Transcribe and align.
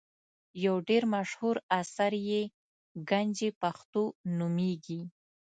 یو 0.65 0.75
ډېر 0.89 1.03
مشهور 1.15 1.55
اثر 1.81 2.11
یې 2.29 2.41
ګنج 3.09 3.37
پښتو 3.61 4.03
نومیږي. 4.37 5.01